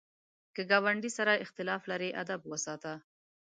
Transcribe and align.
که 0.55 0.61
ګاونډي 0.69 1.11
سره 1.17 1.33
اختلاف 1.43 1.81
لرې، 1.91 2.09
ادب 2.21 2.41
وساته 2.51 2.93